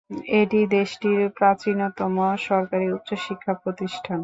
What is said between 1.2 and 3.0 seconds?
প্রাচীনতম সরকারি